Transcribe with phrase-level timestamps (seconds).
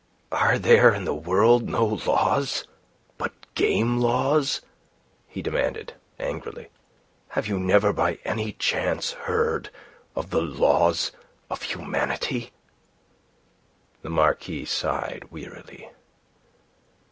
[0.31, 2.67] "Are there in the world no laws
[3.19, 4.61] but game laws?"
[5.27, 6.69] he demanded, angrily.
[7.27, 9.69] "Have you never by any chance heard
[10.15, 11.11] of the laws
[11.51, 12.49] of humanity?"
[14.01, 15.91] The Marquis sighed wearily.